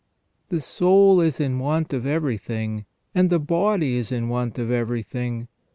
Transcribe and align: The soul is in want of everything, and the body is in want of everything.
The 0.49 0.61
soul 0.61 1.21
is 1.21 1.39
in 1.39 1.59
want 1.59 1.93
of 1.93 2.07
everything, 2.07 2.87
and 3.13 3.29
the 3.29 3.37
body 3.37 3.97
is 3.97 4.11
in 4.11 4.29
want 4.29 4.57
of 4.57 4.71
everything. 4.71 5.47